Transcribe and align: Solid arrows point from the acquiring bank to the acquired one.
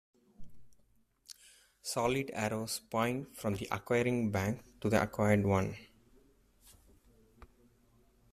Solid 1.83 2.31
arrows 2.33 2.79
point 2.79 3.37
from 3.37 3.53
the 3.53 3.67
acquiring 3.69 4.31
bank 4.31 4.63
to 4.81 4.89
the 4.89 4.99
acquired 4.99 5.45
one. 5.45 5.75